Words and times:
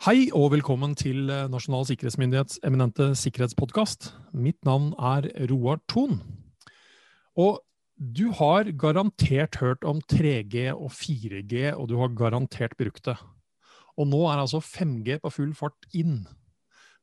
Hei 0.00 0.30
og 0.32 0.54
velkommen 0.54 0.94
til 0.96 1.28
eh, 1.28 1.42
Nasjonal 1.52 1.82
sikkerhetsmyndighets 1.84 2.62
eminente 2.64 3.10
sikkerhetspodkast. 3.20 4.06
Mitt 4.32 4.56
navn 4.64 4.94
er 4.96 5.26
Roar 5.50 5.82
Thon. 5.92 6.14
Og 7.36 7.58
du 8.00 8.30
har 8.38 8.70
garantert 8.80 9.58
hørt 9.60 9.84
om 9.84 10.00
3G 10.00 10.70
og 10.72 10.88
4G, 10.96 11.74
og 11.74 11.90
du 11.90 11.98
har 12.00 12.16
garantert 12.16 12.78
brukt 12.80 13.04
det. 13.10 13.18
Og 14.00 14.08
nå 14.08 14.22
er 14.30 14.40
altså 14.40 14.62
5G 14.64 15.18
på 15.20 15.34
full 15.36 15.52
fart 15.58 15.84
inn. 15.92 16.22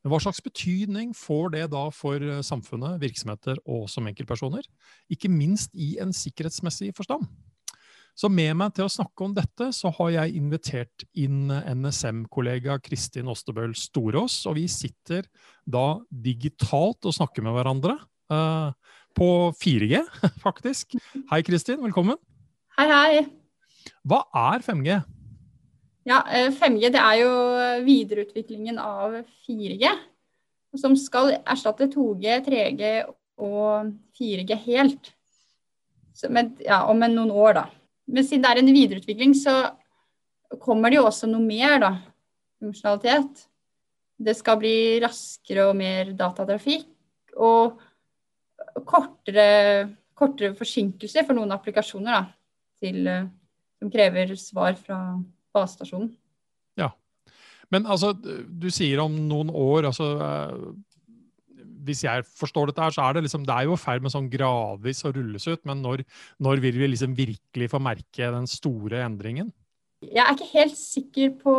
Men 0.02 0.10
hva 0.10 0.18
slags 0.24 0.42
betydning 0.42 1.14
får 1.14 1.54
det 1.54 1.64
da 1.76 1.84
for 1.94 2.18
eh, 2.18 2.42
samfunnet, 2.42 2.98
virksomheter 2.98 3.62
og 3.62 3.86
som 3.94 4.10
enkeltpersoner? 4.10 4.66
Ikke 5.06 5.30
minst 5.30 5.70
i 5.70 6.00
en 6.02 6.10
sikkerhetsmessig 6.10 6.90
forstand. 6.98 7.30
Så 8.18 8.26
med 8.32 8.56
meg 8.58 8.72
til 8.74 8.82
å 8.82 8.90
snakke 8.90 9.22
om 9.28 9.34
dette, 9.36 9.68
så 9.70 9.92
har 9.94 10.08
jeg 10.10 10.40
invitert 10.40 11.04
inn 11.14 11.52
NSM-kollega 11.54 12.80
Kristin 12.82 13.30
Ostebøl 13.30 13.76
Storås. 13.78 14.40
Og 14.50 14.56
vi 14.58 14.64
sitter 14.72 15.28
da 15.62 16.00
digitalt 16.10 17.06
og 17.06 17.14
snakker 17.14 17.46
med 17.46 17.54
hverandre. 17.54 17.94
Uh, 18.28 18.74
på 19.14 19.28
4G, 19.62 20.02
faktisk. 20.46 20.98
Hei, 21.30 21.40
Kristin. 21.46 21.78
Velkommen. 21.84 22.18
Hei, 22.80 22.88
hei. 22.90 23.22
Hva 24.02 24.24
er 24.50 24.66
5G? 24.66 24.98
Ja, 26.08 26.18
5G 26.58 26.88
eh, 26.88 26.92
det 26.94 27.00
er 27.04 27.22
jo 27.22 27.32
videreutviklingen 27.86 28.82
av 28.82 29.20
4G. 29.46 29.94
Som 30.82 30.98
skal 30.98 31.36
erstatte 31.38 31.86
2G, 31.94 32.42
3G 32.50 32.92
og 33.46 33.94
4G 34.18 34.62
helt. 34.66 35.14
Med, 36.26 36.56
ja, 36.66 36.82
om 36.90 36.98
noen 36.98 37.30
år, 37.30 37.62
da. 37.62 37.68
Men 38.08 38.24
siden 38.24 38.44
det 38.44 38.50
er 38.50 38.62
en 38.62 38.72
videreutvikling, 38.72 39.34
så 39.36 39.54
kommer 40.62 40.90
det 40.90 41.00
jo 41.00 41.06
også 41.08 41.28
noe 41.28 41.44
mer, 41.44 41.76
da. 41.82 41.92
Funksjonalitet. 42.62 43.44
Det 44.18 44.34
skal 44.34 44.58
bli 44.58 44.76
raskere 45.02 45.68
og 45.68 45.76
mer 45.78 46.14
datatrafikk. 46.18 46.88
Og 47.38 47.78
kortere, 48.88 49.48
kortere 50.16 50.56
forsinkelser 50.58 51.26
for 51.26 51.36
noen 51.38 51.52
applikasjoner 51.54 52.16
da, 52.16 52.22
til, 52.82 53.04
som 53.78 53.92
krever 53.92 54.34
svar 54.40 54.78
fra 54.80 54.98
basestasjonen. 55.54 56.10
Ja. 56.80 56.90
Men 57.70 57.86
altså, 57.86 58.14
du 58.14 58.68
sier 58.74 59.04
om 59.04 59.14
noen 59.28 59.52
år. 59.52 59.90
altså 59.92 60.08
hvis 61.88 62.04
jeg 62.04 62.26
forstår 62.38 62.70
dette 62.70 62.84
her, 62.84 62.94
så 62.94 63.06
er 63.06 63.16
det 63.16 63.24
liksom, 63.26 63.46
det 63.48 63.54
er 63.54 63.68
jo 63.68 63.76
i 63.76 63.80
ferd 63.80 64.04
med 64.04 64.14
sånn 64.14 64.28
gradvis 64.32 65.04
å 65.08 65.12
rulles 65.14 65.48
ut. 65.48 65.62
Men 65.68 65.80
når, 65.84 66.04
når 66.44 66.62
vil 66.64 66.78
vi 66.80 66.92
liksom 66.92 67.16
virkelig 67.18 67.70
få 67.72 67.80
merke 67.82 68.30
den 68.34 68.48
store 68.50 69.02
endringen? 69.06 69.50
Jeg 70.04 70.22
er 70.22 70.34
ikke 70.36 70.52
helt 70.52 70.76
sikker 70.78 71.30
på 71.40 71.52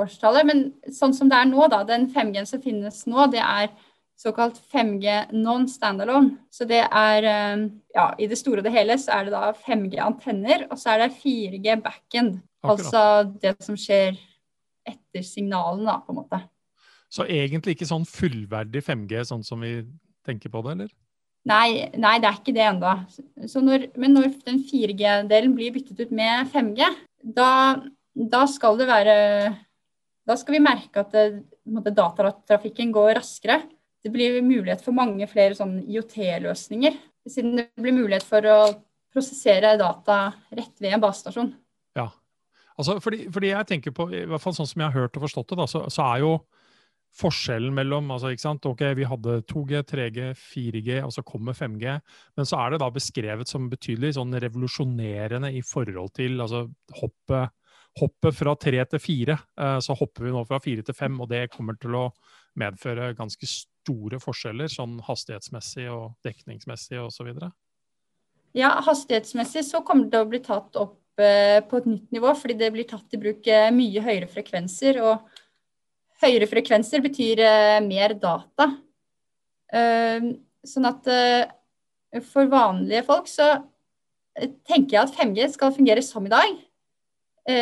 årstallet, 0.00 0.46
men 0.48 0.62
sånn 0.90 1.14
som 1.14 1.28
det 1.30 1.38
er 1.38 1.46
nå, 1.46 1.68
da, 1.70 1.84
den 1.86 2.08
5G-en 2.10 2.48
som 2.48 2.62
finnes 2.62 3.04
nå, 3.06 3.28
det 3.30 3.42
er 3.44 3.68
såkalt 4.18 4.58
5G 4.72 5.36
non-standalone. 5.36 6.40
Så 6.50 6.66
det 6.70 6.82
er 6.84 7.28
eh, 7.30 7.68
Ja, 7.94 8.08
i 8.18 8.26
det 8.30 8.38
store 8.40 8.62
og 8.62 8.66
det 8.66 8.74
hele 8.74 8.96
så 8.98 9.18
er 9.18 9.28
det 9.28 9.34
da 9.36 9.52
5G-antenner, 9.54 10.66
og 10.70 10.80
så 10.80 10.94
er 10.94 11.04
det 11.04 11.14
4G 11.20 11.78
backend. 11.84 12.40
Altså 12.64 13.28
det 13.42 13.54
som 13.62 13.76
skjer 13.78 14.16
etter 14.88 15.24
signalen, 15.24 15.84
da, 15.86 16.00
på 16.02 16.12
en 16.12 16.20
måte. 16.22 16.40
Så 17.14 17.26
egentlig 17.30 17.76
ikke 17.76 17.86
sånn 17.86 18.06
fullverdig 18.08 18.82
5G, 18.82 19.20
sånn 19.28 19.44
som 19.46 19.62
vi 19.62 19.76
tenker 20.26 20.50
på 20.50 20.64
det, 20.64 20.74
eller? 20.74 20.94
Nei, 21.44 21.90
nei 22.00 22.14
det 22.22 22.30
er 22.30 22.38
ikke 22.40 22.54
det 22.56 22.64
ennå. 22.64 22.94
Men 24.00 24.16
når 24.16 24.30
den 24.46 24.62
4G-delen 24.64 25.54
blir 25.54 25.74
byttet 25.74 26.00
ut 26.00 26.14
med 26.16 26.48
5G, 26.54 26.88
da, 27.36 27.50
da, 28.16 28.42
skal 28.50 28.80
det 28.80 28.88
være 28.88 29.14
Da 30.28 30.36
skal 30.40 30.56
vi 30.56 30.64
merke 30.64 31.04
at 31.04 31.12
det, 31.12 31.44
datatrafikken 31.64 32.92
går 32.92 33.14
raskere. 33.20 33.60
Det 34.04 34.12
blir 34.12 34.40
mulighet 34.44 34.82
for 34.84 34.96
mange 34.96 35.28
flere 35.28 35.56
sånn 35.56 35.78
IOT-løsninger. 35.84 36.96
Siden 37.28 37.60
det 37.60 37.68
blir 37.80 37.94
mulighet 37.96 38.24
for 38.26 38.44
å 38.48 38.58
prosessere 39.14 39.76
data 39.80 40.32
rett 40.52 40.74
ved 40.80 40.96
en 40.96 41.04
basestasjon. 41.04 41.52
Ja, 41.96 42.08
altså 42.74 42.98
fordi, 43.04 43.28
fordi, 43.32 43.52
jeg 43.52 43.68
tenker 43.70 43.94
på, 43.96 44.08
i 44.10 44.24
hvert 44.28 44.42
fall 44.42 44.56
sånn 44.56 44.68
som 44.68 44.82
jeg 44.82 44.90
har 44.90 45.04
hørt 45.04 45.16
og 45.20 45.24
forstått 45.28 45.52
det, 45.52 45.60
da, 45.60 45.68
så, 45.70 45.84
så 45.92 46.08
er 46.08 46.24
jo 46.24 46.32
forskjellen 47.18 47.74
mellom 47.74 48.10
altså, 48.14 48.32
ikke 48.34 48.44
sant? 48.44 48.66
Ok, 48.66 48.82
Vi 48.98 49.06
hadde 49.08 49.40
2G, 49.50 49.82
3G, 49.90 50.30
4G, 50.38 51.00
og 51.06 51.12
så 51.14 51.22
kommer 51.26 51.56
5G. 51.56 51.98
Men 52.36 52.48
så 52.48 52.60
er 52.60 52.74
det 52.74 52.80
da 52.82 52.90
beskrevet 52.94 53.50
som 53.50 53.68
betydelig 53.70 54.14
sånn 54.18 54.34
revolusjonerende 54.44 55.52
i 55.54 55.62
forhold 55.66 56.14
til 56.18 56.42
altså, 56.42 56.64
hoppet, 57.00 57.54
hoppet 58.00 58.38
fra 58.38 58.56
3 58.66 58.86
til 58.94 59.04
4. 59.06 59.38
Eh, 59.60 59.76
så 59.86 59.98
hopper 59.98 60.26
vi 60.26 60.34
nå 60.34 60.42
fra 60.48 60.60
4 60.62 60.88
til 60.88 60.98
5, 60.98 61.20
og 61.22 61.30
det 61.30 61.44
kommer 61.54 61.78
til 61.78 62.00
å 62.00 62.08
medføre 62.58 63.14
ganske 63.18 63.46
store 63.50 64.20
forskjeller 64.22 64.70
sånn 64.70 64.98
hastighetsmessig 65.06 65.86
og 65.92 66.14
dekningsmessig 66.26 67.00
osv. 67.02 67.30
Ja, 68.54 68.76
hastighetsmessig 68.86 69.64
så 69.66 69.82
kommer 69.86 70.06
det 70.06 70.14
til 70.14 70.26
å 70.26 70.30
bli 70.30 70.42
tatt 70.42 70.78
opp 70.78 71.22
eh, 71.22 71.58
på 71.66 71.80
et 71.80 71.88
nytt 71.90 72.14
nivå, 72.14 72.34
fordi 72.38 72.58
det 72.58 72.70
blir 72.74 72.86
tatt 72.90 73.14
i 73.14 73.22
bruk 73.22 73.50
eh, 73.50 73.70
mye 73.74 74.02
høyere 74.02 74.30
frekvenser. 74.30 75.02
og 75.02 75.33
høyere 76.24 76.48
frekvenser 76.50 77.02
betyr 77.04 77.42
uh, 77.44 77.78
mer 77.84 78.16
data. 78.20 78.70
Uh, 79.74 80.34
sånn 80.66 80.88
at 80.88 81.10
uh, 81.10 82.20
for 82.30 82.50
vanlige 82.50 83.04
folk 83.06 83.28
så 83.30 83.56
tenker 84.66 84.96
jeg 84.96 85.02
at 85.02 85.14
5G 85.14 85.50
skal 85.54 85.74
fungere 85.74 86.02
som 86.02 86.24
i 86.26 86.32
dag. 86.32 86.54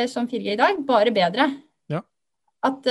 som 0.08 0.28
4G 0.30 0.52
i 0.54 0.56
dag, 0.56 0.76
bare 0.86 1.10
bedre. 1.12 1.48
Ja. 1.90 1.98
At 2.64 2.86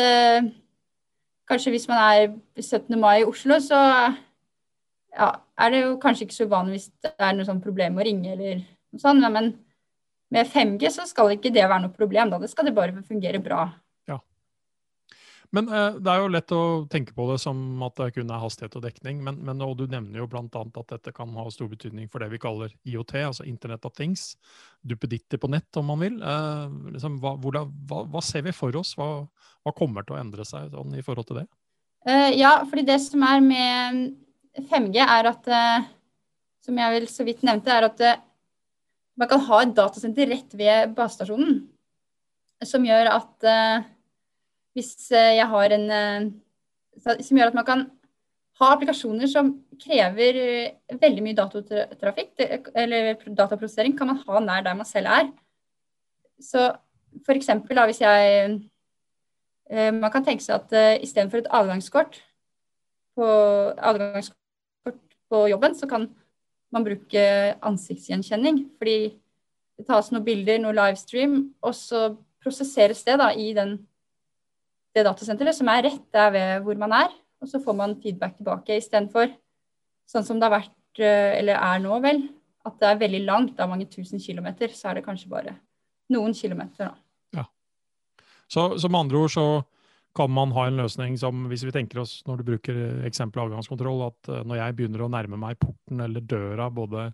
kanskje 1.49 1.71
hvis 1.71 1.87
man 1.89 1.97
er 1.97 2.33
17. 2.59 2.99
mai 2.99 3.21
i 3.21 3.25
Oslo, 3.25 3.57
så 3.63 3.79
ja, 5.15 5.29
er 5.57 5.71
det 5.71 5.81
jo 5.81 5.95
kanskje 6.03 6.27
ikke 6.27 6.35
så 6.35 6.47
uvanlig 6.49 6.77
hvis 6.77 6.89
det 7.03 7.13
er 7.15 7.33
noe 7.37 7.47
sånn 7.47 7.63
problem 7.63 7.95
med 7.95 8.03
å 8.03 8.07
ringe 8.09 8.33
eller 8.35 8.59
noe 8.59 9.01
sånt. 9.01 9.25
Men 9.33 9.53
med 10.31 10.51
5G 10.51 10.91
så 10.95 11.07
skal 11.09 11.33
ikke 11.35 11.53
det 11.53 11.65
være 11.65 11.85
noe 11.85 11.95
problem. 11.95 12.31
Da 12.31 12.39
det 12.41 12.51
skal 12.51 12.69
det 12.69 12.75
bare 12.77 13.03
fungere 13.07 13.41
bra. 13.43 13.65
Men 15.55 15.67
eh, 15.67 15.97
Det 15.99 16.11
er 16.11 16.21
jo 16.21 16.31
lett 16.31 16.53
å 16.55 16.63
tenke 16.91 17.13
på 17.15 17.25
det 17.29 17.37
som 17.43 17.59
at 17.85 17.97
det 17.99 18.11
kun 18.15 18.31
er 18.31 18.41
hastighet 18.41 18.77
og 18.79 18.85
dekning. 18.85 19.19
Men, 19.25 19.41
men 19.45 19.63
og 19.65 19.75
du 19.81 19.85
nevner 19.91 20.21
jo 20.21 20.27
bl.a. 20.31 20.43
at 20.47 20.93
dette 20.93 21.13
kan 21.15 21.33
ha 21.35 21.45
stor 21.51 21.69
betydning 21.71 22.07
for 22.11 22.23
det 22.23 22.31
vi 22.31 22.39
kaller 22.41 22.71
IOT, 22.87 23.15
altså 23.19 23.47
Internet 23.47 23.87
of 23.87 23.95
Things. 23.97 24.31
Duppeditter 24.87 25.41
på 25.41 25.51
nett, 25.51 25.69
om 25.79 25.91
man 25.91 26.01
vil. 26.03 26.17
Eh, 26.23 26.77
liksom, 26.95 27.19
hva, 27.23 27.35
hvordan, 27.43 27.71
hva, 27.89 28.05
hva, 28.13 28.23
ser 28.25 28.47
vi 28.47 28.55
for 28.55 28.79
oss? 28.79 28.95
Hva, 28.99 29.11
hva, 29.65 29.75
kommer 29.75 30.07
til 30.07 30.15
å 30.15 30.21
endre 30.23 30.47
seg 30.47 30.71
sånn, 30.71 30.95
i 30.95 31.05
forhold 31.05 31.29
til 31.29 31.43
det? 31.43 31.47
Uh, 32.07 32.31
ja, 32.33 32.55
fordi 32.65 32.87
det 32.87 32.97
som 33.03 33.21
er 33.27 33.43
med 33.45 34.05
5G, 34.71 34.95
er 35.03 35.27
at 35.29 35.49
uh, 35.53 35.83
Som 36.65 36.79
jeg 36.79 36.93
vel 36.95 37.05
så 37.09 37.25
vidt 37.27 37.43
nevnte, 37.45 37.73
er 37.73 37.85
at 37.85 38.01
uh, 38.01 38.23
man 39.19 39.29
kan 39.29 39.43
ha 39.45 39.59
et 39.61 39.75
datasenter 39.77 40.31
rett 40.31 40.55
ved 40.57 40.95
basestasjonen. 40.97 41.59
Som 42.65 42.85
gjør 42.85 43.09
at 43.11 43.45
hvis 44.75 45.11
eh, 45.11 45.37
jeg 45.37 45.47
har 45.51 45.75
en 45.75 45.89
eh, 45.91 46.29
Som 47.23 47.39
gjør 47.39 47.51
at 47.51 47.57
man 47.57 47.67
kan 47.67 47.83
ha 48.61 48.73
applikasjoner 48.73 49.29
som 49.31 49.53
krever 49.81 50.39
eh, 50.41 50.97
veldig 51.01 51.23
mye 51.25 51.37
datatrafikk, 51.37 52.33
eller 52.75 53.15
dataprosessering, 53.27 53.95
kan 53.97 54.11
man 54.11 54.21
ha 54.27 54.43
nær 54.43 54.65
der 54.67 54.77
man 54.77 54.87
selv 54.87 55.07
er. 55.11 55.31
Så 56.41 56.71
eksempel 57.29 57.79
hvis 57.85 58.01
jeg 58.01 58.59
Man 59.71 60.11
kan 60.11 60.23
tenke 60.25 60.43
seg 60.43 60.57
at 60.57 61.01
istedenfor 61.03 61.39
et 61.39 61.47
adgangskort 61.47 62.17
på, 63.15 63.27
adgangskort 63.77 64.97
på 65.31 65.47
jobben, 65.47 65.75
så 65.79 65.87
kan 65.87 66.09
man 66.75 66.83
bruke 66.83 67.23
ansiktsgjenkjenning. 67.63 68.65
Fordi 68.75 69.13
det 69.79 69.87
tas 69.87 70.11
noen 70.11 70.25
bilder, 70.25 70.59
noe 70.59 70.75
livestream, 70.75 71.37
og 71.63 71.77
så 71.77 72.17
prosesseres 72.43 73.05
det 73.07 73.15
da 73.21 73.29
i 73.31 73.53
den 73.55 73.77
det 74.95 75.05
datasenteret, 75.07 75.55
som 75.55 75.69
er 75.71 75.85
rett 75.87 76.07
der 76.13 76.33
ved 76.35 76.65
hvor 76.65 76.79
man 76.79 76.93
er. 76.97 77.13
Og 77.41 77.49
så 77.49 77.61
får 77.63 77.77
man 77.77 77.97
feedback 78.03 78.35
tilbake 78.37 78.77
istedenfor 78.77 79.31
sånn 80.11 80.27
som 80.27 80.39
det 80.39 80.47
har 80.47 80.57
vært, 80.59 81.01
eh, 81.01 81.39
eller 81.39 81.57
er 81.57 81.81
nå, 81.83 81.97
vel, 82.03 82.23
at 82.67 82.77
det 82.81 82.89
er 82.89 83.01
veldig 83.01 83.21
langt, 83.25 83.55
det 83.57 83.65
er 83.65 83.71
mange 83.71 83.89
tusen 83.89 84.21
kilometer, 84.21 84.73
så 84.75 84.91
er 84.91 84.99
det 84.99 85.05
kanskje 85.07 85.31
bare 85.31 85.55
noen 86.13 86.35
kilometer. 86.37 86.91
Da. 86.91 87.41
Ja. 87.41 87.45
Så, 88.51 88.67
så 88.81 88.89
med 88.91 89.05
andre 89.05 89.23
ord 89.23 89.33
så 89.33 89.45
kan 90.17 90.31
man 90.35 90.51
ha 90.51 90.65
en 90.67 90.81
løsning 90.81 91.15
som, 91.17 91.45
hvis 91.47 91.63
vi 91.63 91.71
tenker 91.71 92.01
oss 92.03 92.17
når 92.27 92.41
du 92.41 92.49
bruker 92.49 92.79
eksempel 93.07 93.45
avgangskontroll, 93.45 94.09
at 94.09 94.31
uh, 94.31 94.41
når 94.43 94.59
jeg 94.59 94.75
begynner 94.77 95.05
å 95.05 95.11
nærme 95.13 95.39
meg 95.39 95.59
porten 95.61 96.03
eller 96.03 96.25
døra, 96.27 96.67
både 96.67 97.13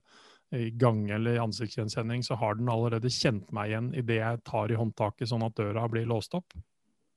i 0.58 0.72
gange 0.80 1.12
eller 1.14 1.36
i 1.36 1.44
ansiktsgjenkjenning, 1.44 2.24
så 2.26 2.40
har 2.40 2.58
den 2.58 2.72
allerede 2.72 3.12
kjent 3.12 3.52
meg 3.54 3.70
igjen 3.70 3.92
idet 4.00 4.18
jeg 4.22 4.42
tar 4.48 4.72
i 4.72 4.80
håndtaket, 4.80 5.30
sånn 5.30 5.46
at 5.46 5.60
døra 5.60 5.86
blir 5.92 6.08
låst 6.10 6.34
opp? 6.40 6.56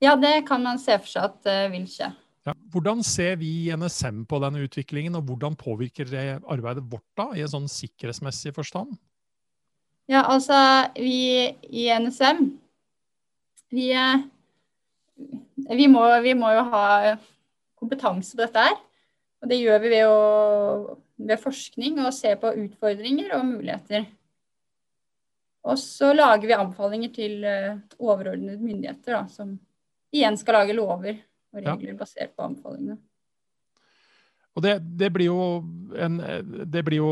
Ja, 0.01 0.15
det 0.17 0.47
kan 0.47 0.63
man 0.65 0.81
se 0.81 0.97
for 0.97 1.09
seg 1.09 1.29
at 1.29 1.39
det 1.45 1.59
vil 1.75 1.85
skje. 1.89 2.09
Ja. 2.47 2.55
Hvordan 2.73 3.03
ser 3.05 3.35
vi 3.37 3.51
i 3.67 3.75
NSM 3.77 4.23
på 4.29 4.39
denne 4.41 4.63
utviklingen, 4.65 5.13
og 5.19 5.27
hvordan 5.29 5.53
påvirker 5.59 6.09
det 6.09 6.25
arbeidet 6.49 6.87
vårt 6.89 7.05
da, 7.19 7.27
i 7.37 7.43
en 7.45 7.51
sånn 7.51 7.69
sikkerhetsmessig 7.69 8.55
forstand? 8.55 8.95
Ja, 10.09 10.25
altså 10.25 10.57
vi 10.97 11.53
i 11.69 11.85
NSM 12.01 12.47
vi, 13.71 13.91
vi 15.69 15.87
må, 15.87 16.01
vi 16.25 16.33
må 16.35 16.49
jo 16.57 16.63
ha 16.73 16.85
kompetanse 17.79 18.35
på 18.35 18.43
dette 18.43 18.65
her. 18.65 18.79
Og 19.41 19.49
det 19.49 19.61
gjør 19.61 19.79
vi 19.81 19.91
ved, 19.93 20.09
å, 20.09 20.97
ved 21.21 21.41
forskning 21.41 22.01
og 22.03 22.13
se 22.13 22.33
på 22.41 22.51
utfordringer 22.65 23.31
og 23.37 23.47
muligheter. 23.47 24.05
Og 25.65 25.77
så 25.77 26.11
lager 26.13 26.49
vi 26.49 26.57
anbefalinger 26.57 27.13
til 27.13 27.45
uh, 27.45 27.77
overordnede 28.01 28.61
myndigheter, 28.61 29.13
da, 29.13 29.23
som 29.29 29.55
igjen 30.11 30.37
skal 30.39 30.61
lage 30.61 30.75
lover 30.77 31.15
og 31.51 31.63
regler 31.63 31.93
ja. 31.93 31.97
basert 31.99 32.35
på 32.35 32.45
anbefalingene. 32.45 32.99
Og 34.55 34.65
det, 34.65 34.75
det, 34.99 35.11
blir 35.15 35.29
jo 35.29 35.41
en, 35.95 36.19
det 36.67 36.83
blir 36.83 36.99
jo 36.99 37.11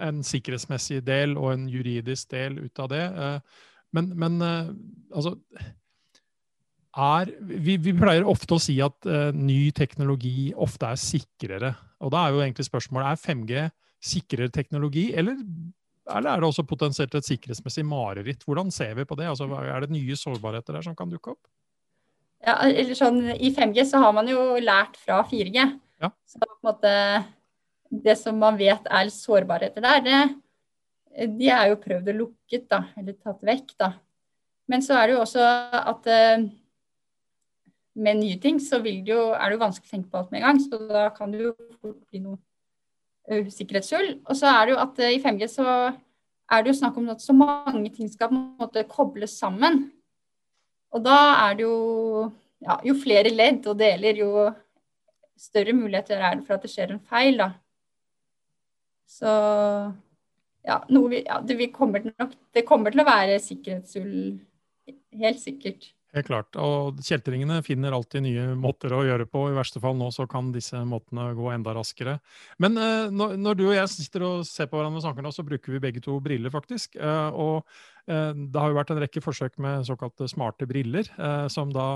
en 0.00 0.22
sikkerhetsmessig 0.24 1.02
del 1.06 1.36
og 1.36 1.52
en 1.52 1.68
juridisk 1.70 2.30
del 2.32 2.58
ut 2.64 2.80
av 2.80 2.90
det. 2.92 3.04
Eh, 3.04 3.64
men, 3.94 4.10
men 4.18 4.38
eh, 4.42 4.70
altså 5.14 5.36
er, 6.94 7.32
vi, 7.42 7.76
vi, 7.82 7.94
pleier 7.98 8.26
ofte 8.28 8.54
å 8.54 8.62
si 8.62 8.76
at 8.82 9.08
uh, 9.10 9.34
ny 9.34 9.72
teknologi 9.74 10.52
ofte 10.54 10.92
er 10.94 11.00
sikrere. 11.00 11.72
Og 12.06 12.12
da 12.14 12.20
er 12.22 12.34
jo 12.34 12.42
egentlig 12.44 12.68
spørsmålet 12.68 13.08
er 13.10 13.18
5G 13.18 13.64
sikrere 14.04 14.52
teknologi, 14.54 15.08
eller, 15.16 15.40
eller 16.06 16.30
er 16.30 16.42
det 16.42 16.50
også 16.50 16.66
potensielt 16.68 17.16
et 17.18 17.26
sikkerhetsmessig 17.26 17.82
mareritt? 17.88 18.46
Hvordan 18.46 18.70
ser 18.74 18.94
vi 18.98 19.08
på 19.08 19.18
det? 19.18 19.26
Altså, 19.26 19.48
er 19.58 19.82
det 19.82 19.90
nye 19.90 20.18
sårbarheter 20.20 20.76
der 20.76 20.86
som 20.86 20.94
kan 20.94 21.10
dukke 21.10 21.34
opp? 21.34 21.42
Ja, 22.44 22.58
eller 22.66 22.96
sånn, 22.98 23.22
I 23.32 23.50
5G 23.56 23.86
så 23.88 24.00
har 24.02 24.12
man 24.16 24.28
jo 24.28 24.54
lært 24.60 24.98
fra 25.00 25.22
4G. 25.24 25.62
Ja. 26.02 26.10
Så 26.28 26.40
på 26.42 26.48
en 26.48 26.66
måte, 26.68 26.92
det 28.04 28.16
som 28.20 28.36
man 28.40 28.58
vet 28.60 28.84
er 28.90 29.12
sårbarheter 29.12 29.84
der, 29.84 30.02
det, 30.04 30.18
de 31.38 31.48
er 31.48 31.70
jo 31.70 31.80
prøvd 31.80 32.10
og 32.12 32.20
lukket, 32.20 32.66
da, 32.70 32.82
eller 33.00 33.16
tatt 33.16 33.40
vekk. 33.46 33.72
da. 33.80 33.94
Men 34.70 34.84
så 34.84 34.98
er 34.98 35.08
det 35.08 35.16
jo 35.16 35.22
også 35.24 35.46
at 35.80 36.10
uh, 36.10 36.44
med 37.94 38.20
nye 38.20 38.40
ting, 38.42 38.58
så 38.60 38.80
det 38.82 38.96
jo, 39.08 39.30
er 39.32 39.46
det 39.46 39.56
jo 39.56 39.64
vanskelig 39.64 39.88
å 39.88 39.94
tenke 39.94 40.10
på 40.10 40.20
alt 40.20 40.32
med 40.32 40.42
en 40.42 40.46
gang. 40.48 40.62
Så 40.64 40.80
da 40.90 41.06
kan 41.14 41.32
det 41.32 41.44
jo 41.46 41.54
fort 41.80 42.00
bli 42.10 42.24
noe 42.24 42.40
sikkerhetshull. 43.54 44.18
Og 44.28 44.36
så 44.36 44.50
er 44.50 44.66
det 44.66 44.74
jo 44.74 44.80
at 44.82 45.04
i 45.06 45.20
5G 45.22 45.48
så 45.48 45.68
er 46.52 46.64
det 46.64 46.72
jo 46.72 46.78
snakk 46.80 46.98
om 47.00 47.12
at 47.14 47.22
så 47.24 47.36
mange 47.36 47.88
ting 47.94 48.10
skal 48.10 48.28
på 48.28 48.36
en 48.36 48.48
måte 48.60 48.84
kobles 48.90 49.38
sammen. 49.40 49.86
Og 50.94 51.02
da 51.02 51.18
er 51.48 51.58
det 51.58 51.66
jo 51.66 51.76
ja, 52.64 52.78
Jo 52.86 52.94
flere 52.96 53.32
ledd 53.34 53.66
og 53.68 53.78
deler, 53.80 54.16
jo 54.16 54.46
større 55.36 55.74
muligheter 55.76 56.22
er 56.22 56.38
det 56.38 56.46
for 56.46 56.56
at 56.56 56.64
det 56.64 56.70
skjer 56.72 56.94
en 56.94 57.02
feil, 57.10 57.36
da. 57.40 57.50
Så 59.10 59.30
ja, 60.64 60.78
vi, 60.88 61.20
ja 61.26 61.40
det, 61.44 61.72
kommer 61.74 62.06
nok, 62.06 62.32
det 62.54 62.64
kommer 62.68 62.94
til 62.94 63.02
å 63.02 63.08
være 63.08 63.42
sikkerhetshull, 63.42 64.38
helt 65.20 65.42
sikkert. 65.42 65.90
Helt 66.14 66.28
klart. 66.28 66.54
Og 66.62 67.00
kjeltringene 67.02 67.56
finner 67.66 67.94
alltid 67.96 68.22
nye 68.22 68.44
måter 68.58 68.92
å 68.94 69.00
gjøre 69.02 69.26
på. 69.26 69.48
I 69.50 69.56
verste 69.56 69.80
fall 69.82 69.96
nå 69.98 70.12
så 70.14 70.28
kan 70.30 70.52
disse 70.54 70.78
måtene 70.86 71.32
gå 71.34 71.48
enda 71.50 71.74
raskere. 71.74 72.20
Men 72.62 72.78
uh, 72.78 73.10
når, 73.10 73.34
når, 73.42 73.58
du 73.58 73.64
og 73.66 73.74
jeg 73.74 73.90
sitter 73.90 74.26
og 74.28 74.44
ser 74.46 74.70
på 74.70 74.78
hverandre 74.78 75.02
og 75.02 75.06
snakker 75.08 75.26
nå, 75.26 75.34
så 75.34 75.46
bruker 75.46 75.74
vi 75.74 75.82
begge 75.82 76.04
to 76.04 76.20
briller, 76.22 76.54
faktisk. 76.54 76.94
Uh, 77.02 77.34
og 77.34 77.56
uh, 78.06 78.30
det 78.30 78.62
har 78.62 78.70
jo 78.70 78.78
vært 78.78 78.94
en 78.94 79.02
rekke 79.02 79.24
forsøk 79.24 79.58
med 79.64 79.90
såkalte 79.90 80.30
smarte 80.30 80.70
briller, 80.70 81.10
som 81.50 81.74
da 81.74 81.88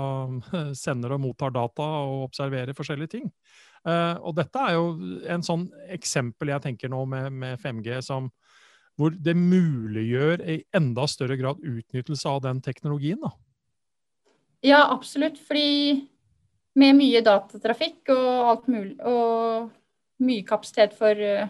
sender 0.83 1.15
og 1.15 1.23
mottar 1.23 1.55
data 1.55 1.87
og 2.03 2.27
observerer 2.27 2.75
forskjellige 2.75 3.15
ting. 3.15 3.31
og 3.87 4.33
dette 4.35 4.59
er 4.59 4.73
jo 4.75 4.87
en 5.31 5.43
sånn 5.45 5.69
eksempel 5.95 6.51
jeg 6.51 6.63
tenker 6.65 6.91
nå 6.91 7.05
med, 7.07 7.31
med 7.31 7.61
5G 7.61 8.01
som 8.03 8.27
hvor 8.99 9.13
det 9.15 9.37
muliggjør 9.39 10.43
i 10.43 10.57
enda 10.75 11.05
større 11.07 11.37
grad 11.39 11.61
utnyttelse 11.63 12.27
av 12.27 12.41
den 12.43 12.59
teknologien. 12.65 13.21
da. 13.23 13.31
Ja, 14.65 14.83
absolutt. 14.91 15.39
Fordi 15.39 16.07
med 16.79 16.97
mye 16.99 17.21
datatrafikk 17.25 18.11
og 18.13 18.51
alt 18.51 18.67
mulig, 18.71 18.95
og 19.07 19.69
mye 20.23 20.45
kapasitet 20.47 20.95
for 20.97 21.15
uh, 21.15 21.47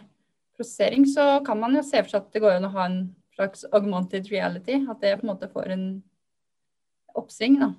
prosessering, 0.57 1.07
så 1.09 1.39
kan 1.45 1.59
man 1.59 1.77
jo 1.77 1.83
se 1.85 2.03
for 2.03 2.13
seg 2.13 2.21
at 2.21 2.35
det 2.35 2.43
går 2.43 2.57
an 2.59 2.69
å 2.69 2.73
ha 2.75 2.85
en 2.89 3.01
slags 3.37 3.65
augmented 3.73 4.29
reality. 4.31 4.81
At 4.89 5.01
det 5.01 5.17
på 5.19 5.25
en 5.27 5.33
måte 5.33 5.51
får 5.51 5.73
en 5.75 5.85
oppsving. 7.17 7.59
da. 7.63 7.73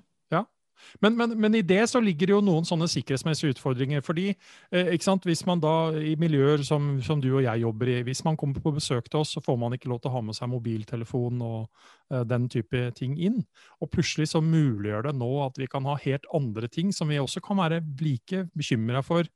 Men, 1.01 1.15
men, 1.17 1.33
men, 1.39 1.55
i 1.55 1.61
det 1.65 1.83
så 1.89 2.01
ligger 2.03 2.29
det 2.29 2.35
jo 2.35 2.41
noen 2.45 2.67
sånne 2.67 2.87
sikkerhetsmessige 2.91 3.55
utfordringer. 3.55 4.01
fordi 4.05 4.29
eh, 4.71 4.91
Hvis 5.25 5.45
man 5.47 5.61
da 5.63 5.91
i 5.97 6.15
miljøer 6.19 6.63
som, 6.67 7.01
som, 7.01 7.21
du 7.21 7.29
og 7.35 7.43
jeg 7.43 7.63
jobber 7.63 7.89
i, 7.89 8.01
hvis 8.07 8.23
man 8.25 8.37
kommer 8.37 8.61
på 8.61 8.73
besøk 8.75 9.09
til 9.09 9.21
oss, 9.21 9.33
så 9.35 9.41
får 9.41 9.57
man 9.57 9.73
ikke 9.73 9.89
lov 9.89 10.01
til 10.01 10.11
å 10.11 10.15
ha 10.17 10.21
med 10.21 10.37
seg 10.37 10.51
mobiltelefon 10.51 11.41
og 11.41 11.69
eh, 12.11 12.23
den 12.27 12.49
type 12.49 12.83
ting 12.97 13.17
inn. 13.17 13.41
Og 13.81 13.91
plutselig 13.93 14.31
så 14.33 14.43
muliggjør 14.43 15.09
det 15.09 15.15
nå 15.17 15.31
at 15.45 15.57
vi 15.61 15.69
kan 15.71 15.87
ha 15.89 15.97
helt 16.03 16.27
andre 16.33 16.67
ting 16.71 16.91
som 16.95 17.11
vi 17.11 17.21
også 17.21 17.43
kan 17.45 17.61
være 17.61 17.81
like 18.01 18.47
bekymra 18.57 19.03
for 19.05 19.27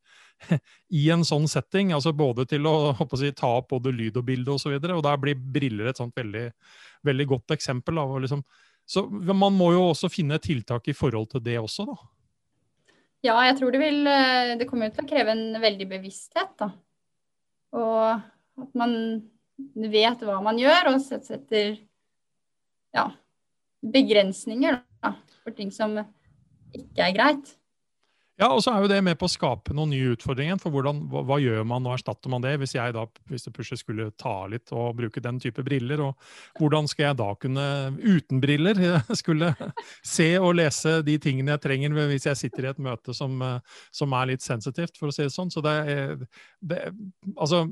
i 0.99 1.07
en 1.13 1.25
sånn 1.25 1.47
setting. 1.51 1.93
altså 1.95 2.13
Både 2.13 2.45
til 2.49 2.67
å, 2.67 2.93
å 2.99 3.19
si, 3.19 3.31
ta 3.35 3.55
opp 3.59 3.71
både 3.75 3.93
lyd 3.95 4.19
og 4.19 4.27
bilde 4.27 4.55
osv. 4.55 4.75
Og, 4.75 4.83
så 4.83 4.97
og 4.97 5.03
der 5.05 5.21
blir 5.21 5.39
briller 5.39 5.91
et 5.91 6.01
sånt 6.01 6.15
veldig, 6.17 6.49
veldig 7.05 7.27
godt 7.33 7.55
eksempel. 7.57 7.97
av 8.01 8.15
å 8.15 8.21
liksom 8.23 8.43
så 8.85 9.05
man 9.09 9.55
må 9.55 9.71
jo 9.73 9.87
også 9.89 10.09
finne 10.13 10.37
tiltak 10.41 10.87
i 10.91 10.95
forhold 10.95 11.31
til 11.33 11.43
det 11.45 11.57
også, 11.61 11.87
da. 11.89 11.97
Ja, 13.25 13.39
jeg 13.47 13.57
tror 13.57 13.73
det 13.73 13.79
vil 13.81 14.05
eh, 14.05 14.51
Det 14.59 14.67
kommer 14.69 14.91
til 14.93 15.01
å 15.01 15.09
kreve 15.09 15.33
en 15.33 15.57
veldig 15.61 15.87
bevissthet, 15.89 16.51
da. 16.61 16.69
Og 17.75 18.61
at 18.61 18.77
man 18.77 18.93
vet 19.75 20.21
hva 20.23 20.37
man 20.43 20.59
gjør, 20.59 20.91
og 20.93 21.01
setter 21.03 21.79
ja, 22.95 23.09
begrensninger 23.81 24.79
da, 25.03 25.15
for 25.41 25.55
ting 25.55 25.73
som 25.73 25.97
ikke 26.75 27.07
er 27.07 27.15
greit. 27.15 27.55
Ja, 28.35 28.49
og 28.51 28.59
så 28.65 28.73
er 28.73 28.83
jo 28.83 28.89
det 28.91 28.97
med 28.99 29.15
på 29.15 29.29
å 29.29 29.31
skape 29.31 29.71
noen 29.71 29.93
nye 29.93 30.09
utfordringer. 30.11 30.57
For 30.59 30.73
hvordan, 30.73 31.05
hva, 31.11 31.21
hva, 31.23 31.37
gjør 31.39 31.61
man, 31.69 31.85
og 31.87 31.95
erstatter 31.95 32.31
man 32.33 32.43
det? 32.43 32.57
Hvis 32.59 32.73
jeg 32.75 32.95
da, 32.97 33.05
hvis 33.31 33.47
det 33.47 33.53
plutselig 33.55 33.79
skulle 33.79 34.09
ta 34.19 34.33
litt 34.51 34.73
og 34.75 34.97
bruke 34.97 35.23
den 35.23 35.39
type 35.39 35.63
briller, 35.63 36.03
og 36.03 36.59
hvordan 36.59 36.89
skal 36.91 37.09
jeg 37.09 37.19
da 37.21 37.29
kunne, 37.39 37.67
uten 38.03 38.43
briller, 38.43 38.81
skulle 39.21 39.53
se 40.03 40.33
og 40.41 40.57
lese 40.59 40.97
de 41.07 41.15
tingene 41.23 41.55
jeg 41.55 41.63
trenger 41.63 41.95
hvis 41.95 42.27
jeg 42.27 42.41
sitter 42.41 42.67
i 42.67 42.71
et 42.73 42.83
møte 42.83 43.15
som, 43.15 43.39
som 43.95 44.19
er 44.19 44.33
litt 44.33 44.43
sensitivt, 44.43 44.99
for 44.99 45.13
å 45.13 45.15
si 45.15 45.23
det 45.23 45.31
sånn. 45.31 45.53
Så 45.53 45.63
det 45.63 45.79
er 45.95 46.13
det, 46.59 46.83
Altså, 47.39 47.63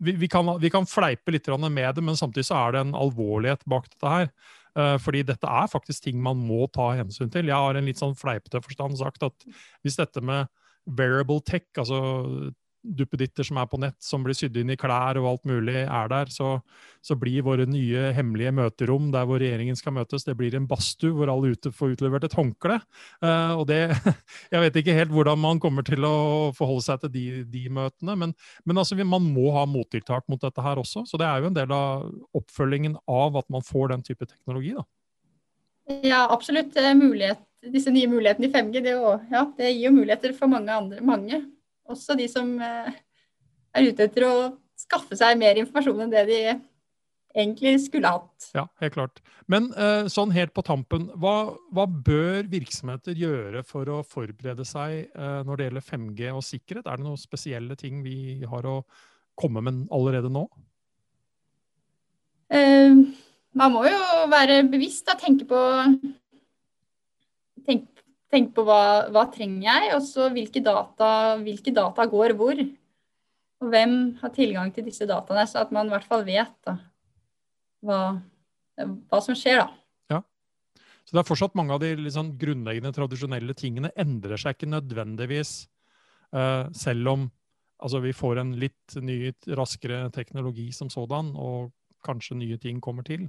vi, 0.00 0.16
vi, 0.16 0.32
kan, 0.32 0.48
vi 0.60 0.72
kan 0.72 0.88
fleipe 0.88 1.30
litt 1.30 1.52
med 1.60 1.94
det, 1.94 2.02
men 2.02 2.16
samtidig 2.16 2.48
så 2.48 2.56
er 2.56 2.72
det 2.72 2.86
en 2.86 2.96
alvorlighet 2.98 3.68
bak 3.68 3.92
dette 3.92 4.16
her. 4.16 4.32
Uh, 4.72 4.96
fordi 5.02 5.20
dette 5.28 5.48
er 5.48 5.68
faktisk 5.68 6.06
ting 6.06 6.20
man 6.22 6.40
må 6.40 6.64
ta 6.72 6.92
hensyn 6.96 7.30
til. 7.32 7.50
Jeg 7.50 7.66
har 7.66 7.76
en 7.76 7.88
litt 7.88 8.00
sånn 8.00 8.16
fleipete 8.16 8.62
forstand 8.64 8.96
sagt 9.00 9.24
at 9.26 9.46
hvis 9.84 9.98
dette 10.00 10.22
med 10.24 10.48
variable 10.86 11.42
tech, 11.44 11.68
altså 11.76 12.00
duppeditter 12.82 13.46
som 13.46 13.58
er 13.62 13.68
på 13.70 13.78
nett, 13.80 13.96
som 14.02 14.24
blir 14.24 14.36
sydd 14.36 14.56
inn 14.58 14.72
i 14.74 14.76
klær 14.78 15.18
og 15.20 15.28
alt 15.30 15.44
mulig, 15.48 15.84
er 15.84 16.08
der, 16.10 16.30
så, 16.34 16.56
så, 17.04 17.16
blir 17.18 17.44
våre 17.46 17.66
nye 17.70 18.10
hemmelige 18.16 18.52
møterom 18.56 19.10
der 19.14 19.26
hvor 19.28 19.42
regjeringen 19.42 19.78
skal 19.78 19.94
møtes, 19.96 20.26
det 20.26 20.34
blir 20.38 20.56
en 20.58 20.66
badstue 20.70 21.14
hvor 21.16 21.30
alle 21.32 21.52
ute 21.54 21.72
får 21.74 21.94
utlevert 21.96 22.26
et 22.26 22.36
håndkle. 22.36 22.80
Uh, 23.22 23.54
og 23.60 23.66
det 23.70 23.80
Jeg 24.52 24.64
vet 24.64 24.80
ikke 24.80 24.96
helt 24.96 25.14
hvordan 25.14 25.40
man 25.40 25.60
kommer 25.62 25.86
til 25.86 26.04
å 26.06 26.50
forholde 26.56 26.86
seg 26.86 27.04
til 27.04 27.14
de, 27.14 27.26
de 27.52 27.66
møtene, 27.72 28.16
men, 28.18 28.34
men 28.66 28.82
altså, 28.82 28.98
man 29.02 29.30
må 29.30 29.52
ha 29.56 29.64
mottiltak 29.68 30.26
mot 30.30 30.42
dette 30.42 30.64
her 30.64 30.82
også. 30.82 31.06
Så 31.08 31.20
det 31.20 31.28
er 31.28 31.42
jo 31.42 31.52
en 31.52 31.56
del 31.56 31.72
av 31.74 32.08
oppfølgingen 32.36 32.98
av 33.10 33.38
at 33.40 33.48
man 33.52 33.64
får 33.66 33.94
den 33.94 34.04
type 34.06 34.26
teknologi. 34.26 34.74
da. 34.76 34.86
Ja, 36.06 36.26
absolutt. 36.30 36.76
Mulighet, 36.98 37.42
disse 37.72 37.90
nye 37.94 38.10
mulighetene 38.10 38.48
i 38.48 38.52
5G 38.52 38.82
det, 38.84 38.94
jo, 38.94 39.16
ja, 39.32 39.46
det 39.58 39.72
gir 39.72 39.88
jo 39.88 39.96
muligheter 39.96 40.34
for 40.36 40.50
mange 40.50 40.74
andre. 40.74 41.02
mange 41.02 41.42
også 41.90 42.16
de 42.18 42.28
som 42.30 42.52
eh, 42.62 42.92
er 43.72 43.88
ute 43.88 44.06
etter 44.06 44.26
å 44.28 44.34
skaffe 44.78 45.16
seg 45.18 45.38
mer 45.40 45.58
informasjon 45.60 46.04
enn 46.04 46.12
det 46.12 46.24
de 46.28 46.40
egentlig 47.32 47.74
skulle 47.86 48.10
hatt. 48.12 48.48
Ja, 48.56 48.66
helt 48.82 48.96
klart. 48.96 49.22
Men 49.50 49.70
eh, 49.72 50.08
sånn 50.12 50.34
helt 50.36 50.52
på 50.56 50.64
tampen, 50.66 51.08
hva, 51.20 51.54
hva, 51.72 51.86
bør 51.86 52.44
virksomheter 52.52 53.16
gjøre 53.16 53.62
for 53.66 53.88
å 53.88 54.02
forberede 54.04 54.66
seg 54.68 55.06
eh, 55.08 55.40
når 55.46 55.58
det 55.58 55.68
gjelder 55.68 55.88
5G 55.88 56.34
og 56.34 56.44
sikkerhet? 56.46 56.86
Er 56.86 57.00
det 57.00 57.06
noen 57.08 57.20
spesielle 57.20 57.78
ting 57.80 58.02
vi 58.04 58.42
har 58.48 58.68
å 58.68 58.82
komme 59.38 59.64
med 59.64 59.86
allerede 59.94 60.30
nå? 60.32 60.46
Man 62.52 63.72
må 63.72 63.86
jo 63.86 64.00
være 64.28 64.58
bevisst 64.68 65.08
og 65.08 65.20
tenke 65.22 65.46
på 65.48 65.58
tenke 68.32 68.56
på 68.56 68.64
hva, 68.66 69.08
hva 69.12 69.26
trenger 69.32 69.66
jeg, 69.66 69.90
og 69.96 70.06
så 70.06 70.30
hvilke 70.32 70.62
data, 70.64 71.10
hvilke 71.42 71.74
data 71.74 72.06
går 72.08 72.34
hvor. 72.38 72.62
Og 73.62 73.68
hvem 73.70 73.96
har 74.22 74.32
tilgang 74.34 74.72
til 74.74 74.86
disse 74.88 75.06
dataene, 75.08 75.44
så 75.48 75.62
at 75.62 75.74
man 75.74 75.90
i 75.90 75.94
hvert 75.94 76.08
fall 76.08 76.24
vet 76.26 76.54
da, 76.66 76.76
hva, 77.84 78.00
hva, 78.80 79.20
som 79.22 79.36
skjer. 79.38 79.62
da. 79.62 79.68
Ja. 80.16 80.22
Så 81.04 81.14
det 81.14 81.22
er 81.22 81.28
fortsatt 81.28 81.58
mange 81.58 81.76
av 81.76 81.84
de 81.84 81.92
liksom, 82.00 82.34
grunnleggende, 82.40 82.94
tradisjonelle 82.96 83.54
tingene 83.58 83.92
endrer 84.00 84.40
seg 84.40 84.56
ikke 84.56 84.72
nødvendigvis, 84.72 85.54
uh, 86.34 86.66
selv 86.74 87.12
om 87.12 87.28
altså, 87.82 88.02
vi 88.02 88.16
får 88.16 88.42
en 88.42 88.56
litt 88.58 88.98
ny, 88.98 89.18
raskere 89.58 90.06
teknologi 90.14 90.70
som 90.74 90.90
sådan, 90.90 91.34
og 91.36 91.70
kanskje 92.06 92.40
nye 92.40 92.58
ting 92.58 92.80
kommer 92.82 93.06
til. 93.06 93.28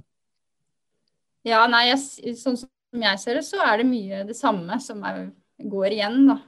Ja, 1.44 1.66
nei, 1.68 1.90
jeg, 1.90 2.34
sånn 2.40 2.56
som 2.56 2.70
som 2.94 3.02
jeg 3.02 3.20
ser 3.20 3.40
det, 3.40 3.46
så 3.46 3.62
er 3.64 3.80
det 3.80 3.88
mye 3.88 4.20
det 4.28 4.36
samme 4.38 4.78
som 4.82 5.00
er, 5.06 5.26
går 5.58 5.96
igjen, 5.96 6.20
da. 6.30 6.38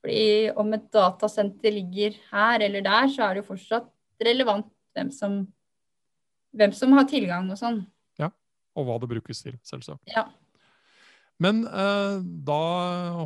Fordi 0.00 0.22
om 0.62 0.72
et 0.76 0.86
datasenter 0.94 1.74
ligger 1.74 2.16
her 2.30 2.64
eller 2.64 2.84
der, 2.86 3.10
så 3.12 3.26
er 3.26 3.36
det 3.36 3.42
jo 3.42 3.50
fortsatt 3.50 3.90
relevant 4.22 4.70
hvem 4.96 5.10
som, 5.12 5.42
hvem 6.56 6.72
som 6.72 6.96
har 6.96 7.08
tilgang 7.10 7.50
og 7.52 7.60
sånn. 7.60 7.82
Ja, 8.20 8.30
og 8.78 8.88
hva 8.88 8.98
det 9.02 9.10
brukes 9.12 9.44
til, 9.44 9.58
selvsagt. 9.66 10.00
Ja. 10.14 10.24
Men 11.42 11.66
eh, 11.68 12.22
da 12.48 12.62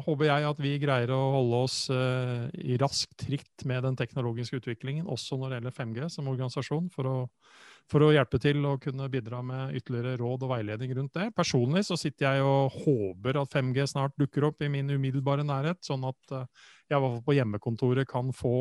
håper 0.02 0.26
jeg 0.26 0.47
at 0.49 0.62
vi 0.64 0.73
greier 0.83 1.12
å 1.14 1.21
holde 1.37 1.61
oss 1.69 1.76
eh, 1.95 2.49
i 2.59 2.78
raskt 2.80 3.21
tritt 3.23 3.66
med 3.69 3.85
den 3.87 3.99
teknologiske 4.00 4.59
utviklingen, 4.59 5.07
også 5.07 5.38
når 5.38 5.52
det 5.52 5.61
gjelder 5.61 5.76
5G 5.76 6.09
som 6.16 6.33
organisasjon, 6.33 6.90
for 6.90 7.07
å, 7.07 7.19
for 7.90 8.04
å 8.06 8.12
hjelpe 8.14 8.38
til 8.42 8.62
å 8.68 8.76
kunne 8.80 9.09
bidra 9.11 9.40
med 9.42 9.75
ytterligere 9.78 10.18
råd 10.20 10.47
og 10.47 10.52
veiledning 10.52 10.94
rundt 10.97 11.16
det. 11.16 11.30
Personlig 11.37 11.85
så 11.88 11.99
sitter 11.99 12.28
jeg 12.28 12.47
og 12.47 12.76
håper 12.85 13.40
at 13.40 13.52
5G 13.56 13.87
snart 13.90 14.16
dukker 14.20 14.47
opp 14.50 14.62
i 14.62 14.70
min 14.70 14.92
umiddelbare 14.92 15.44
nærhet, 15.47 15.80
sånn 15.87 16.06
at 16.09 16.37
eh, 16.37 16.47
jeg 16.90 16.97
i 16.97 17.00
hvert 17.00 17.16
fall 17.16 17.26
på 17.26 17.37
hjemmekontoret 17.38 18.11
kan 18.11 18.32
få 18.37 18.54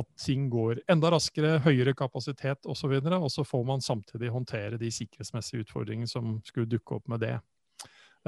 at 0.00 0.06
ting 0.22 0.46
går 0.52 0.84
enda 0.92 1.10
raskere, 1.10 1.56
høyere 1.64 1.96
kapasitet 1.98 2.68
osv. 2.70 2.94
Og, 2.94 3.08
så 3.10 3.18
og 3.18 3.30
så 3.34 3.44
får 3.46 3.64
man 3.66 3.84
samtidig 3.84 4.30
håndtere 4.30 4.78
de 4.80 4.90
sikkerhetsmessige 4.94 5.66
utfordringene 5.66 6.10
som 6.10 6.38
skulle 6.46 6.70
dukke 6.70 7.00
opp 7.00 7.10
med 7.10 7.24
det. 7.26 7.34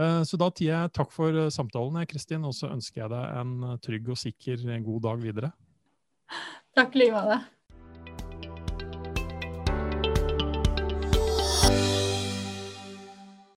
Eh, 0.00 0.21
så 0.28 0.40
da 0.40 0.50
sier 0.52 0.75
jeg 0.75 0.95
takk 0.99 1.14
for 1.14 1.45
eh, 1.47 1.52
samtalen, 1.54 2.02
Kristin, 2.11 2.45
og 2.49 2.57
så 2.59 2.73
ønsker 2.75 3.04
jeg 3.04 3.14
deg 3.14 3.40
en 3.40 3.81
trygg 3.85 4.12
og 4.12 4.21
sikker 4.26 4.69
god 4.85 5.02
dag 5.09 5.25
videre. 5.25 5.52
Takk 6.76 6.97
i 6.97 7.07
like. 7.07 7.42